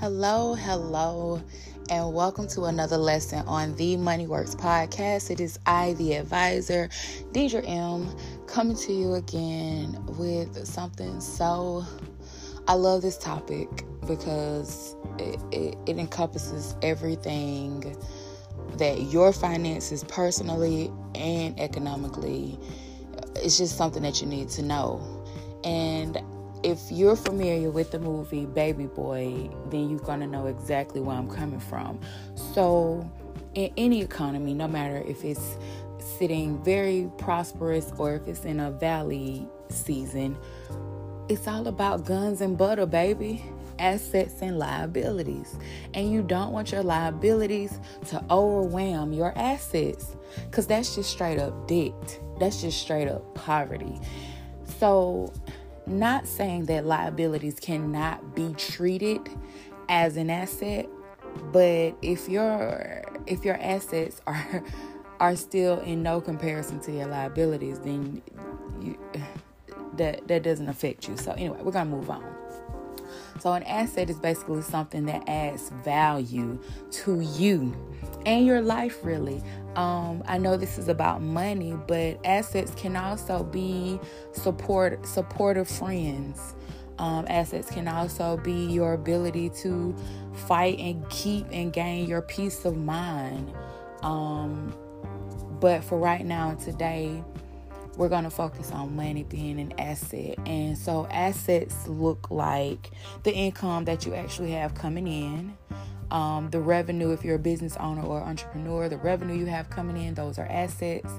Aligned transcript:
Hello, 0.00 0.54
hello, 0.54 1.42
and 1.90 2.14
welcome 2.14 2.48
to 2.48 2.64
another 2.64 2.96
lesson 2.96 3.46
on 3.46 3.76
the 3.76 3.98
Money 3.98 4.26
Works 4.26 4.54
podcast. 4.54 5.30
It 5.30 5.40
is 5.40 5.58
I, 5.66 5.92
the 5.92 6.14
advisor, 6.14 6.88
Deidre 7.32 7.62
M, 7.68 8.08
coming 8.46 8.78
to 8.78 8.94
you 8.94 9.12
again 9.12 10.02
with 10.16 10.66
something 10.66 11.20
so. 11.20 11.84
I 12.66 12.72
love 12.72 13.02
this 13.02 13.18
topic 13.18 13.68
because 14.06 14.96
it, 15.18 15.38
it, 15.52 15.76
it 15.84 15.98
encompasses 15.98 16.76
everything 16.80 17.94
that 18.78 19.02
your 19.02 19.34
finances, 19.34 20.02
personally 20.04 20.90
and 21.14 21.60
economically, 21.60 22.58
it's 23.36 23.58
just 23.58 23.76
something 23.76 24.02
that 24.04 24.22
you 24.22 24.26
need 24.26 24.48
to 24.48 24.62
know. 24.62 25.22
And 25.62 26.16
if 26.62 26.90
you're 26.90 27.16
familiar 27.16 27.70
with 27.70 27.90
the 27.90 27.98
movie 27.98 28.46
Baby 28.46 28.86
Boy, 28.86 29.48
then 29.70 29.88
you're 29.88 30.00
going 30.00 30.20
to 30.20 30.26
know 30.26 30.46
exactly 30.46 31.00
where 31.00 31.16
I'm 31.16 31.30
coming 31.30 31.60
from. 31.60 32.00
So, 32.54 33.10
in 33.54 33.72
any 33.76 34.00
economy, 34.00 34.54
no 34.54 34.68
matter 34.68 35.02
if 35.06 35.24
it's 35.24 35.56
sitting 36.18 36.62
very 36.62 37.10
prosperous 37.18 37.92
or 37.98 38.14
if 38.14 38.28
it's 38.28 38.44
in 38.44 38.60
a 38.60 38.70
valley 38.70 39.48
season, 39.68 40.36
it's 41.28 41.46
all 41.46 41.66
about 41.66 42.04
guns 42.04 42.40
and 42.40 42.58
butter, 42.58 42.86
baby. 42.86 43.42
Assets 43.78 44.42
and 44.42 44.58
liabilities. 44.58 45.56
And 45.94 46.12
you 46.12 46.22
don't 46.22 46.52
want 46.52 46.70
your 46.70 46.82
liabilities 46.82 47.80
to 48.08 48.22
overwhelm 48.30 49.14
your 49.14 49.32
assets 49.38 50.16
because 50.44 50.66
that's 50.66 50.94
just 50.94 51.10
straight 51.10 51.38
up 51.38 51.66
debt. 51.66 52.20
That's 52.38 52.60
just 52.60 52.78
straight 52.78 53.08
up 53.08 53.34
poverty. 53.34 53.98
So, 54.78 55.32
not 55.86 56.26
saying 56.26 56.66
that 56.66 56.84
liabilities 56.86 57.58
cannot 57.60 58.34
be 58.34 58.54
treated 58.54 59.28
as 59.88 60.16
an 60.16 60.30
asset, 60.30 60.88
but 61.52 61.96
if 62.02 62.28
your 62.28 63.02
if 63.26 63.44
your 63.44 63.56
assets 63.56 64.20
are 64.26 64.64
are 65.20 65.36
still 65.36 65.80
in 65.80 66.02
no 66.02 66.20
comparison 66.20 66.80
to 66.80 66.92
your 66.92 67.06
liabilities, 67.06 67.78
then 67.80 68.22
you, 68.80 68.98
that 69.94 70.26
that 70.28 70.42
doesn't 70.42 70.68
affect 70.68 71.08
you. 71.08 71.16
So 71.16 71.32
anyway, 71.32 71.58
we're 71.62 71.72
gonna 71.72 71.90
move 71.90 72.10
on. 72.10 72.24
So 73.40 73.52
an 73.52 73.62
asset 73.62 74.10
is 74.10 74.18
basically 74.18 74.62
something 74.62 75.06
that 75.06 75.28
adds 75.28 75.70
value 75.82 76.58
to 76.90 77.20
you 77.20 77.74
and 78.26 78.46
your 78.46 78.60
life 78.60 78.98
really. 79.02 79.42
Um, 79.76 80.22
I 80.26 80.38
know 80.38 80.56
this 80.56 80.78
is 80.78 80.88
about 80.88 81.22
money, 81.22 81.76
but 81.86 82.18
assets 82.24 82.72
can 82.74 82.96
also 82.96 83.44
be 83.44 84.00
support 84.32 85.06
supportive 85.06 85.68
friends. 85.68 86.54
Um, 86.98 87.24
assets 87.28 87.70
can 87.70 87.88
also 87.88 88.36
be 88.36 88.66
your 88.66 88.92
ability 88.92 89.50
to 89.62 89.96
fight 90.46 90.78
and 90.78 91.08
keep 91.08 91.46
and 91.50 91.72
gain 91.72 92.06
your 92.06 92.20
peace 92.20 92.64
of 92.64 92.76
mind. 92.76 93.52
Um, 94.02 94.74
but 95.60 95.84
for 95.84 95.98
right 95.98 96.24
now, 96.24 96.50
and 96.50 96.58
today, 96.58 97.22
we're 97.96 98.08
going 98.08 98.24
to 98.24 98.30
focus 98.30 98.70
on 98.72 98.96
money 98.96 99.24
being 99.24 99.60
an 99.60 99.78
asset. 99.78 100.36
And 100.46 100.76
so, 100.76 101.06
assets 101.10 101.86
look 101.86 102.30
like 102.30 102.90
the 103.22 103.32
income 103.32 103.84
that 103.84 104.04
you 104.04 104.14
actually 104.14 104.52
have 104.52 104.74
coming 104.74 105.06
in 105.06 105.56
um, 106.10 106.50
the 106.50 106.60
revenue, 106.60 107.12
if 107.12 107.24
you're 107.24 107.36
a 107.36 107.38
business 107.38 107.76
owner 107.78 108.02
or 108.02 108.20
entrepreneur, 108.20 108.88
the 108.88 108.98
revenue 108.98 109.34
you 109.34 109.46
have 109.46 109.70
coming 109.70 109.96
in, 109.96 110.14
those 110.14 110.38
are 110.38 110.46
assets. 110.46 111.12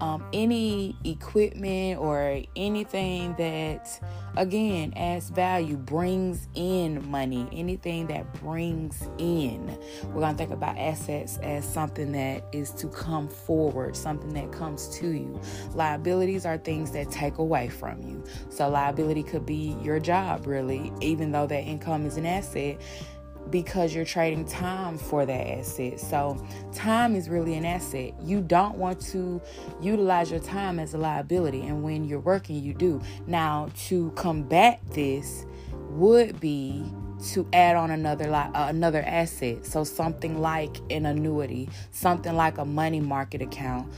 Um, 0.00 0.24
any 0.32 0.96
equipment 1.04 2.00
or 2.00 2.42
anything 2.56 3.36
that, 3.38 4.00
again, 4.36 4.92
adds 4.96 5.30
value, 5.30 5.76
brings 5.76 6.48
in 6.56 7.08
money, 7.08 7.48
anything 7.52 8.08
that 8.08 8.32
brings 8.40 9.00
in. 9.18 9.78
We're 10.06 10.22
going 10.22 10.32
to 10.32 10.38
think 10.38 10.50
about 10.50 10.76
assets 10.76 11.38
as 11.38 11.64
something 11.64 12.10
that 12.12 12.44
is 12.50 12.72
to 12.72 12.88
come 12.88 13.28
forward, 13.28 13.94
something 13.94 14.34
that 14.34 14.50
comes 14.50 14.88
to 14.98 15.06
you. 15.06 15.40
Liabilities 15.72 16.46
are 16.46 16.58
things 16.58 16.90
that 16.92 17.12
take 17.12 17.38
away 17.38 17.68
from 17.68 18.02
you. 18.02 18.24
So, 18.50 18.68
liability 18.68 19.22
could 19.22 19.46
be 19.46 19.76
your 19.82 20.00
job, 20.00 20.48
really, 20.48 20.92
even 21.00 21.30
though 21.30 21.46
that 21.46 21.62
income 21.62 22.06
is 22.06 22.16
an 22.16 22.26
asset 22.26 22.80
because 23.50 23.94
you're 23.94 24.04
trading 24.04 24.44
time 24.44 24.98
for 24.98 25.26
that 25.26 25.46
asset. 25.58 26.00
So, 26.00 26.44
time 26.72 27.14
is 27.14 27.28
really 27.28 27.54
an 27.54 27.64
asset. 27.64 28.14
You 28.22 28.40
don't 28.40 28.76
want 28.76 29.00
to 29.12 29.40
utilize 29.80 30.30
your 30.30 30.40
time 30.40 30.78
as 30.78 30.94
a 30.94 30.98
liability, 30.98 31.62
and 31.62 31.82
when 31.82 32.04
you're 32.04 32.20
working, 32.20 32.62
you 32.62 32.74
do. 32.74 33.00
Now, 33.26 33.68
to 33.86 34.10
combat 34.12 34.80
this 34.90 35.46
would 35.90 36.40
be 36.40 36.84
to 37.22 37.46
add 37.52 37.76
on 37.76 37.90
another 37.90 38.32
uh, 38.32 38.50
another 38.54 39.02
asset. 39.02 39.64
So 39.64 39.84
something 39.84 40.40
like 40.40 40.78
an 40.90 41.06
annuity, 41.06 41.68
something 41.90 42.34
like 42.34 42.58
a 42.58 42.64
money 42.64 43.00
market 43.00 43.42
account, 43.42 43.92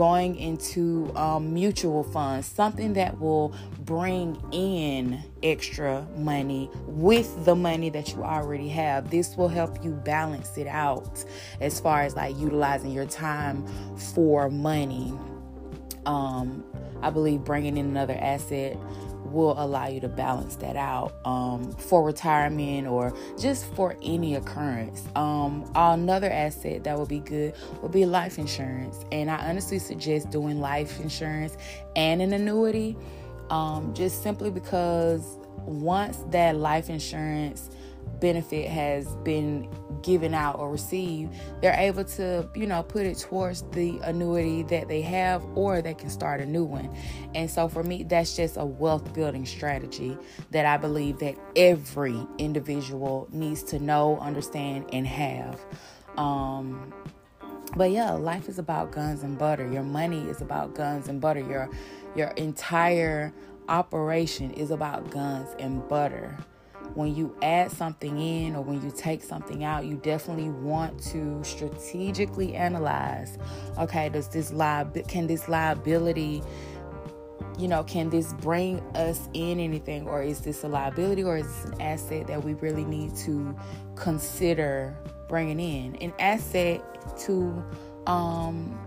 going 0.00 0.34
into 0.36 1.14
um, 1.14 1.52
mutual 1.52 2.02
funds, 2.02 2.46
something 2.46 2.94
that 2.94 3.20
will 3.20 3.54
bring 3.80 4.34
in 4.50 5.22
extra 5.42 6.06
money 6.16 6.70
with 6.86 7.44
the 7.44 7.54
money 7.54 7.90
that 7.90 8.14
you 8.14 8.24
already 8.24 8.70
have. 8.70 9.10
This 9.10 9.36
will 9.36 9.50
help 9.50 9.84
you 9.84 9.90
balance 9.90 10.56
it 10.56 10.66
out 10.66 11.22
as 11.60 11.78
far 11.78 12.00
as 12.00 12.16
like 12.16 12.34
utilizing 12.38 12.92
your 12.92 13.04
time 13.04 13.66
for 14.14 14.48
money. 14.48 15.12
Um, 16.06 16.64
I 17.02 17.10
believe 17.10 17.44
bringing 17.44 17.76
in 17.76 17.84
another 17.84 18.16
asset 18.18 18.78
will 19.24 19.54
allow 19.58 19.86
you 19.86 20.00
to 20.00 20.08
balance 20.08 20.56
that 20.56 20.76
out 20.76 21.14
um, 21.24 21.72
for 21.72 22.04
retirement 22.04 22.86
or 22.86 23.14
just 23.38 23.66
for 23.74 23.96
any 24.02 24.34
occurrence. 24.34 25.06
Um, 25.14 25.70
another 25.74 26.30
asset 26.30 26.84
that 26.84 26.98
would 26.98 27.08
be 27.08 27.20
good 27.20 27.54
would 27.82 27.92
be 27.92 28.06
life 28.06 28.38
insurance. 28.38 29.04
And 29.12 29.30
I 29.30 29.48
honestly 29.48 29.78
suggest 29.78 30.30
doing 30.30 30.60
life 30.60 31.00
insurance 31.00 31.56
and 31.96 32.22
an 32.22 32.32
annuity 32.32 32.96
um, 33.50 33.92
just 33.94 34.22
simply 34.22 34.50
because 34.50 35.38
once 35.66 36.18
that 36.30 36.56
life 36.56 36.88
insurance 36.88 37.70
benefit 38.20 38.68
has 38.68 39.16
been 39.16 39.68
given 40.02 40.34
out 40.34 40.58
or 40.58 40.70
received, 40.70 41.32
they're 41.60 41.74
able 41.74 42.04
to, 42.04 42.48
you 42.54 42.66
know, 42.66 42.82
put 42.82 43.06
it 43.06 43.18
towards 43.18 43.62
the 43.72 43.98
annuity 44.02 44.62
that 44.64 44.88
they 44.88 45.00
have 45.00 45.44
or 45.54 45.82
they 45.82 45.94
can 45.94 46.10
start 46.10 46.40
a 46.40 46.46
new 46.46 46.64
one. 46.64 46.94
And 47.34 47.50
so 47.50 47.68
for 47.68 47.82
me, 47.82 48.02
that's 48.02 48.36
just 48.36 48.56
a 48.56 48.64
wealth 48.64 49.12
building 49.14 49.46
strategy 49.46 50.16
that 50.50 50.66
I 50.66 50.76
believe 50.76 51.18
that 51.18 51.36
every 51.56 52.26
individual 52.38 53.28
needs 53.32 53.62
to 53.64 53.78
know, 53.78 54.18
understand, 54.18 54.86
and 54.92 55.06
have. 55.06 55.60
Um, 56.16 56.92
but 57.76 57.90
yeah, 57.90 58.12
life 58.12 58.48
is 58.48 58.58
about 58.58 58.90
guns 58.92 59.22
and 59.22 59.38
butter. 59.38 59.70
Your 59.70 59.82
money 59.82 60.28
is 60.28 60.40
about 60.40 60.74
guns 60.74 61.08
and 61.08 61.20
butter. 61.20 61.40
Your 61.40 61.70
your 62.16 62.28
entire 62.30 63.32
operation 63.68 64.50
is 64.50 64.72
about 64.72 65.10
guns 65.10 65.54
and 65.60 65.86
butter 65.88 66.36
when 66.94 67.14
you 67.14 67.34
add 67.42 67.70
something 67.70 68.18
in 68.18 68.56
or 68.56 68.62
when 68.62 68.82
you 68.82 68.90
take 68.90 69.22
something 69.22 69.64
out, 69.64 69.84
you 69.84 69.96
definitely 69.96 70.50
want 70.50 71.02
to 71.04 71.42
strategically 71.44 72.54
analyze. 72.54 73.38
Okay, 73.78 74.08
does 74.08 74.28
this 74.28 74.50
liab- 74.50 75.08
can 75.08 75.26
this 75.26 75.48
liability 75.48 76.42
you 77.58 77.68
know, 77.68 77.84
can 77.84 78.08
this 78.08 78.32
bring 78.34 78.80
us 78.96 79.28
in 79.34 79.60
anything, 79.60 80.08
or 80.08 80.22
is 80.22 80.40
this 80.40 80.64
a 80.64 80.68
liability, 80.68 81.22
or 81.22 81.36
is 81.36 81.46
this 81.46 81.64
an 81.66 81.80
asset 81.80 82.26
that 82.26 82.42
we 82.42 82.54
really 82.54 82.84
need 82.84 83.14
to 83.16 83.54
consider 83.96 84.96
bringing 85.28 85.60
in? 85.60 85.96
An 85.96 86.12
asset 86.18 86.82
to 87.26 87.62
um, 88.06 88.78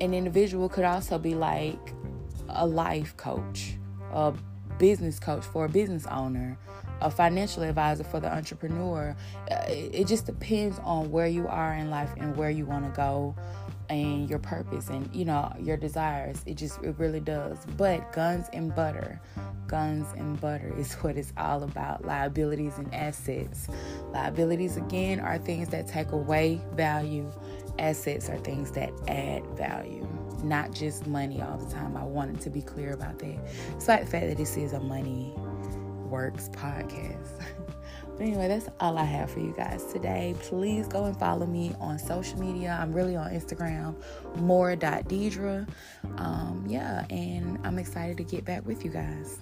an 0.00 0.12
individual 0.12 0.68
could 0.68 0.84
also 0.84 1.18
be 1.18 1.34
like 1.34 1.94
a 2.50 2.66
life 2.66 3.16
coach, 3.16 3.74
a 4.12 4.34
business 4.78 5.18
coach 5.18 5.44
for 5.44 5.64
a 5.64 5.68
business 5.68 6.06
owner, 6.06 6.58
a 7.00 7.10
financial 7.10 7.62
advisor 7.62 8.04
for 8.04 8.20
the 8.20 8.32
entrepreneur. 8.32 9.16
Uh, 9.50 9.64
it 9.68 10.06
just 10.06 10.26
depends 10.26 10.78
on 10.80 11.10
where 11.10 11.26
you 11.26 11.46
are 11.48 11.74
in 11.74 11.90
life 11.90 12.10
and 12.16 12.36
where 12.36 12.50
you 12.50 12.66
want 12.66 12.84
to 12.84 12.90
go 12.96 13.34
and 13.88 14.28
your 14.28 14.40
purpose 14.40 14.88
and 14.88 15.08
you 15.14 15.24
know 15.24 15.52
your 15.60 15.76
desires. 15.76 16.42
It 16.46 16.54
just 16.54 16.82
it 16.82 16.94
really 16.98 17.20
does. 17.20 17.58
But 17.76 18.12
guns 18.12 18.48
and 18.52 18.74
butter 18.74 19.20
guns 19.66 20.06
and 20.16 20.40
butter 20.40 20.72
is 20.78 20.94
what 21.02 21.16
it's 21.16 21.32
all 21.36 21.62
about. 21.62 22.04
Liabilities 22.04 22.78
and 22.78 22.92
assets. 22.94 23.68
Liabilities 24.12 24.76
again 24.76 25.20
are 25.20 25.38
things 25.38 25.68
that 25.70 25.86
take 25.86 26.12
away 26.12 26.60
value. 26.74 27.30
Assets 27.78 28.30
are 28.30 28.38
things 28.38 28.70
that 28.72 28.90
add 29.08 29.44
value 29.56 30.06
not 30.42 30.72
just 30.72 31.06
money 31.06 31.40
all 31.42 31.56
the 31.56 31.72
time. 31.72 31.96
I 31.96 32.04
wanted 32.04 32.40
to 32.42 32.50
be 32.50 32.62
clear 32.62 32.92
about 32.92 33.18
that. 33.18 33.38
Despite 33.78 34.04
the 34.04 34.10
fact 34.10 34.26
that 34.28 34.36
this 34.36 34.56
is 34.56 34.74
a 34.74 34.80
money 34.80 35.34
Works 36.06 36.48
podcast. 36.50 37.42
but 38.16 38.20
anyway, 38.20 38.48
that's 38.48 38.68
all 38.80 38.98
I 38.98 39.04
have 39.04 39.30
for 39.30 39.40
you 39.40 39.52
guys 39.56 39.84
today. 39.92 40.34
Please 40.40 40.86
go 40.88 41.04
and 41.04 41.18
follow 41.18 41.46
me 41.46 41.74
on 41.80 41.98
social 41.98 42.38
media. 42.38 42.78
I'm 42.80 42.92
really 42.92 43.16
on 43.16 43.30
Instagram, 43.30 43.94
more.deidre. 44.36 45.68
Um, 46.16 46.64
yeah, 46.68 47.04
and 47.10 47.58
I'm 47.64 47.78
excited 47.78 48.16
to 48.18 48.24
get 48.24 48.44
back 48.44 48.66
with 48.66 48.84
you 48.84 48.90
guys. 48.90 49.38